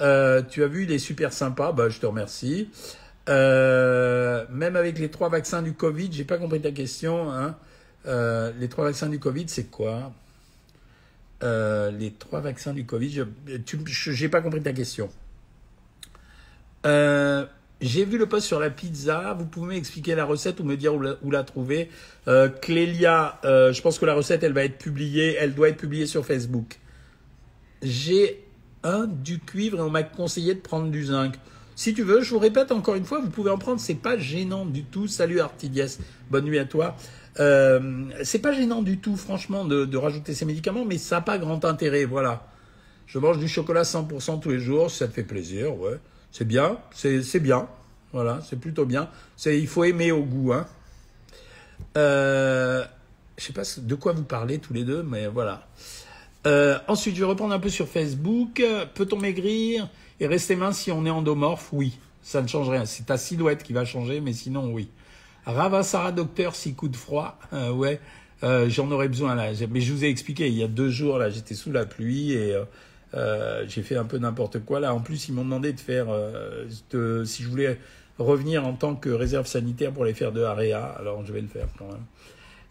[0.00, 1.72] Euh, tu as vu, il est super sympa.
[1.72, 2.70] Bah, je te remercie.
[3.28, 7.32] Euh, même avec les trois vaccins du Covid, j'ai pas compris ta question.
[7.32, 7.56] Hein.
[8.06, 10.12] Euh, les trois vaccins du Covid, c'est quoi?
[11.42, 15.08] Les trois vaccins du Covid, je n'ai pas compris ta question.
[16.84, 19.34] j'ai vu le post sur la pizza.
[19.38, 21.90] Vous pouvez m'expliquer la recette ou me dire où la, où la trouver?
[22.60, 25.36] Clélia, je pense que la recette, elle va être publiée.
[25.38, 26.78] Elle doit être publiée sur Facebook.
[27.82, 28.44] J'ai
[28.82, 31.34] un du cuivre et on m'a conseillé de prendre du zinc.
[31.76, 34.18] Si tu veux, je vous répète encore une fois, vous pouvez en prendre, c'est pas
[34.18, 35.06] gênant du tout.
[35.06, 35.98] Salut Artidies,
[36.30, 36.96] bonne nuit à toi.
[37.38, 41.38] Euh, c'est pas gênant du tout, franchement, de, rajouter ces médicaments, mais ça n'a pas
[41.38, 42.46] grand intérêt, voilà.
[43.06, 45.98] Je mange du chocolat 100% tous les jours, ça te fait plaisir, ouais.
[46.32, 47.66] C'est bien, c'est bien,
[48.12, 49.08] voilà, c'est plutôt bien.
[49.46, 50.66] Il faut aimer au goût, hein.
[51.96, 52.84] Euh,
[53.36, 55.66] je sais pas de quoi vous parlez tous les deux, mais voilà.
[56.46, 58.62] Euh, ensuite, je vais reprendre un peu sur Facebook.
[58.94, 59.88] Peut-on maigrir
[60.20, 61.68] et rester mince si on est endomorphe?
[61.72, 62.86] Oui, ça ne change rien.
[62.86, 64.88] C'est ta silhouette qui va changer, mais sinon, oui.
[65.46, 67.38] Ravasara docteur, six coups de froid.
[67.52, 68.00] Euh, ouais,
[68.44, 69.50] euh, j'en aurais besoin là.
[69.70, 72.32] Mais je vous ai expliqué, il y a deux jours, là, j'étais sous la pluie
[72.32, 72.54] et
[73.66, 74.80] j'ai fait un peu n'importe quoi.
[74.80, 76.06] Là, en plus, ils m'ont demandé de faire,
[77.24, 77.78] si je voulais
[78.18, 80.94] revenir en tant que réserve sanitaire pour les faire de AREA.
[80.98, 82.04] Alors, je vais le faire quand même.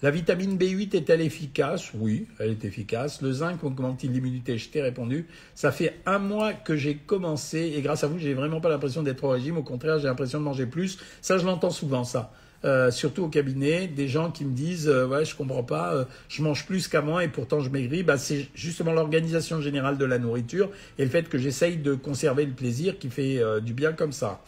[0.02, 1.92] La vitamine B8 est-elle efficace?
[1.94, 3.22] Oui, elle est efficace.
[3.22, 5.28] Le zinc augmente-t-il l'immunité Je t'ai répondu.
[5.56, 9.04] Ça fait un mois que j'ai commencé et grâce à vous, j'ai vraiment pas l'impression
[9.04, 9.58] d'être au régime.
[9.58, 11.00] Au contraire, j'ai l'impression de manger plus.
[11.22, 12.32] Ça, je l'entends souvent, ça.
[12.64, 16.04] Euh, surtout au cabinet, des gens qui me disent euh, ouais je comprends pas, euh,
[16.28, 18.04] je mange plus qu'avant et pourtant je maigris.
[18.04, 22.46] Bah, c'est justement l'organisation générale de la nourriture et le fait que j'essaye de conserver
[22.46, 24.42] le plaisir qui fait du bien comme ça.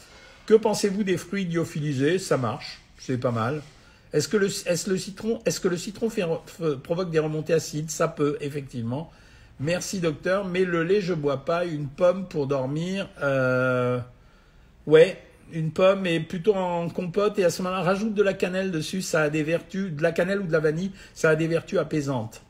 [0.45, 2.19] Que pensez-vous des fruits lyophilisés?
[2.19, 3.61] Ça marche, c'est pas mal.
[4.13, 4.49] Est-ce que le,
[5.77, 6.09] citron,
[6.83, 7.89] provoque des remontées acides?
[7.89, 9.11] Ça peut, effectivement.
[9.59, 11.65] Merci docteur, mais le lait, je bois pas.
[11.65, 13.07] Une pomme pour dormir.
[13.21, 13.99] Euh,
[14.85, 15.17] ouais,
[15.53, 19.01] une pomme et plutôt en compote et à ce moment-là, rajoute de la cannelle dessus.
[19.01, 21.79] Ça a des vertus, de la cannelle ou de la vanille, ça a des vertus
[21.79, 22.41] apaisantes.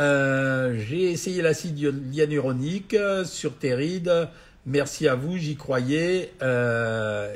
[0.00, 1.78] Euh, j'ai essayé l'acide
[2.12, 4.28] hyaluronique euh, sur Terride.
[4.66, 6.32] Merci à vous, j'y croyais.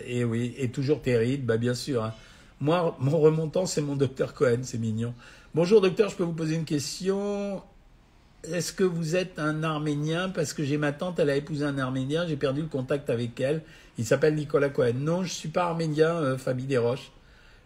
[0.06, 2.04] et oui, et toujours Terride, bah bien sûr.
[2.04, 2.12] Hein.
[2.62, 5.14] Moi, mon remontant, c'est mon docteur Cohen, c'est mignon.
[5.52, 7.60] Bonjour docteur, je peux vous poser une question
[8.44, 10.28] Est-ce que vous êtes un Arménien?
[10.28, 13.40] Parce que j'ai ma tante, elle a épousé un Arménien, j'ai perdu le contact avec
[13.40, 13.62] elle.
[13.98, 14.92] Il s'appelle Nicolas Cohen.
[14.94, 17.10] Non, je ne suis pas arménien, euh, Fabie Desroches.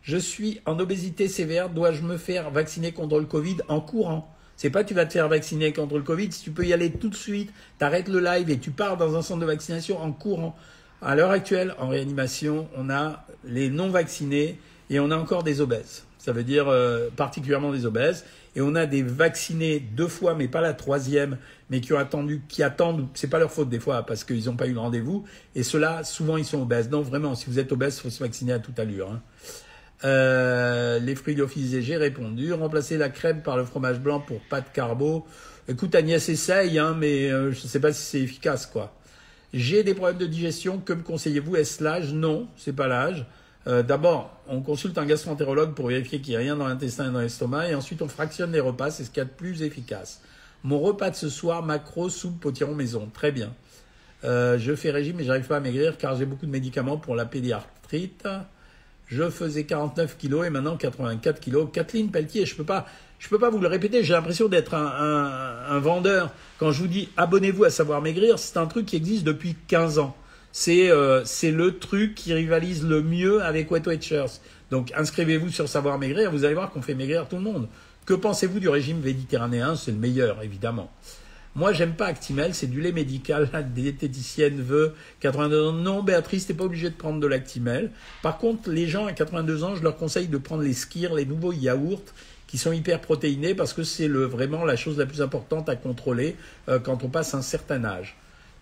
[0.01, 4.35] Je suis en obésité sévère, dois-je me faire vacciner contre le Covid en courant?
[4.57, 6.91] C'est pas tu vas te faire vacciner contre le Covid, si tu peux y aller
[6.91, 10.13] tout de suite, t'arrêtes le live et tu pars dans un centre de vaccination en
[10.13, 10.57] courant.
[11.03, 14.59] À l'heure actuelle, en réanimation, on a les non vaccinés
[14.91, 16.05] et on a encore des obèses.
[16.19, 18.25] Ça veut dire euh, particulièrement des obèses.
[18.57, 21.37] Et on a des vaccinés deux fois, mais pas la troisième,
[21.69, 24.57] mais qui ont attendu, qui attendent, c'est pas leur faute des fois, parce qu'ils n'ont
[24.57, 25.25] pas eu le rendez-vous.
[25.55, 26.89] Et ceux-là, souvent, ils sont obèses.
[26.89, 29.11] Non, vraiment, si vous êtes obèse, faut se vacciner à toute allure.
[29.11, 29.21] Hein.
[30.05, 32.53] Euh, les fruits lyophilisés, j'ai répondu.
[32.55, 35.27] Remplacer la crème par le fromage blanc pour pas de carbo.
[35.69, 38.95] Écoute, Agnès essaye, hein, mais euh, je ne sais pas si c'est efficace, quoi.
[39.53, 40.79] J'ai des problèmes de digestion.
[40.79, 41.57] Que me conseillez-vous?
[41.57, 42.15] Est-ce l'âge?
[42.15, 43.27] Non, c'est pas l'âge.
[43.67, 47.13] Euh, d'abord, on consulte un gastroentérologue pour vérifier qu'il n'y a rien dans l'intestin et
[47.13, 49.63] dans l'estomac, et ensuite on fractionne les repas, c'est ce qu'il y a de plus
[49.63, 50.21] efficace.
[50.63, 53.09] Mon repas de ce soir, macro, soupe, potiron maison.
[53.13, 53.53] Très bien.
[54.25, 57.15] Euh, je fais régime et j'arrive pas à maigrir car j'ai beaucoup de médicaments pour
[57.15, 58.27] la pédiatrite.
[59.07, 61.69] Je faisais 49 kilos et maintenant 84 kilos.
[61.73, 64.03] Kathleen Pelletier, je peux peux pas vous le répéter.
[64.03, 66.33] J'ai l'impression d'être un, un, vendeur.
[66.59, 70.01] Quand je vous dis abonnez-vous à Savoir Maigrir, c'est un truc qui existe depuis 15
[70.01, 70.17] ans.
[70.69, 74.41] Euh, c'est le truc qui rivalise le mieux avec Wet Watchers.
[74.71, 77.69] Donc inscrivez-vous sur Savoir Maigrir, vous allez voir qu'on fait maigrir tout le monde.
[78.05, 79.77] Que pensez-vous du régime méditerranéen?
[79.77, 80.91] C'est le meilleur, évidemment.
[81.57, 83.49] Moi, j'aime pas Actimel, c'est du lait médical.
[83.53, 85.73] La diététicienne veut 82 ans.
[85.73, 87.91] Non, Béatrice, t'es pas obligé de prendre de l'Actimel.
[88.23, 91.25] Par contre, les gens à 82 ans, je leur conseille de prendre les skirs, les
[91.25, 92.03] nouveaux yaourts
[92.47, 96.37] qui sont hyper protéinés parce que c'est vraiment la chose la plus importante à contrôler
[96.69, 98.17] euh, quand on passe un certain âge.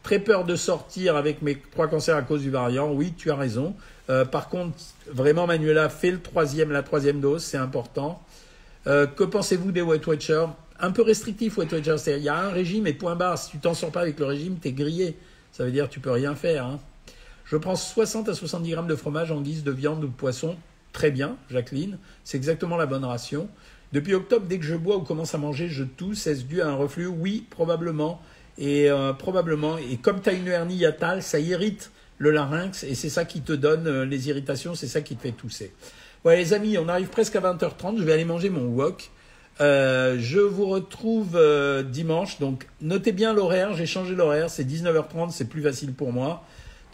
[0.05, 2.93] Très peur de sortir avec mes trois cancers à cause du variant.
[2.93, 3.75] Oui, tu as raison.
[4.11, 4.77] Euh, par contre,
[5.11, 8.23] vraiment, Manuela, fais le troisième, la troisième dose, c'est important.
[8.87, 10.49] Euh, que pensez-vous des Weight Watchers?
[10.79, 12.19] Un peu restrictif, Weight Watchers.
[12.19, 13.38] Il y a un régime et point barre.
[13.38, 15.17] Si tu t'en sors pas avec le régime, tu es grillé.
[15.53, 16.67] Ça veut dire que tu peux rien faire.
[16.67, 16.81] Hein.
[17.47, 20.57] Je prends 60 à 70 grammes de fromage en guise de viande ou de poisson.
[20.93, 21.97] Très bien, Jacqueline.
[22.25, 23.49] C'est exactement la bonne ration.
[23.95, 26.27] Depuis octobre, dès que je bois ou commence à manger, je tousse.
[26.27, 27.07] Est-ce dû à un reflux?
[27.07, 28.21] Oui, probablement.
[28.59, 29.79] Et euh, probablement.
[29.79, 33.40] Et comme tu as une hernie hiatale, ça irrite le larynx et c'est ça qui
[33.40, 35.73] te donne euh, les irritations, c'est ça qui te fait tousser.
[36.23, 37.99] Voilà les amis, on arrive presque à 20h30.
[37.99, 39.11] Je vais aller manger mon wok.
[39.61, 41.38] Euh, je vous retrouve
[41.90, 42.38] dimanche.
[42.38, 43.75] Donc notez bien l'horaire.
[43.75, 44.49] J'ai changé l'horaire.
[44.49, 45.33] C'est 19h30.
[45.33, 46.45] C'est plus facile pour moi.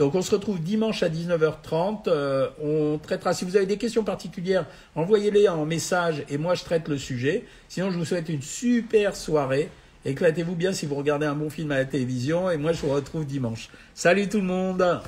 [0.01, 2.09] Donc on se retrouve dimanche à 19h30.
[2.09, 6.65] Euh, on traitera, si vous avez des questions particulières, envoyez-les en message et moi je
[6.65, 7.45] traite le sujet.
[7.69, 9.69] Sinon je vous souhaite une super soirée.
[10.05, 12.91] Éclatez-vous bien si vous regardez un bon film à la télévision et moi je vous
[12.91, 13.69] retrouve dimanche.
[13.95, 15.01] Salut tout le monde